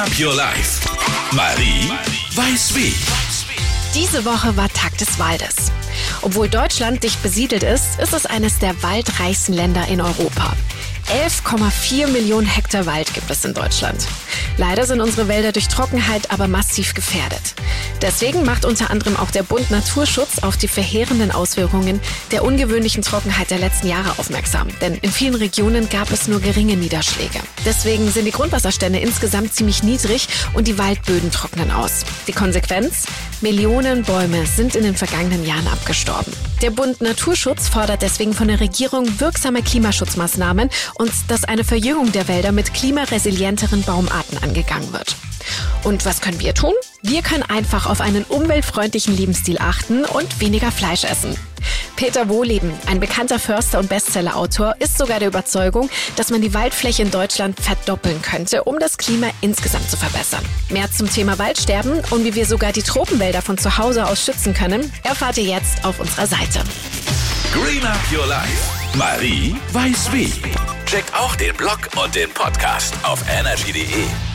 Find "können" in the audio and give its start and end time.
46.20-46.40, 47.22-47.42, 64.54-64.90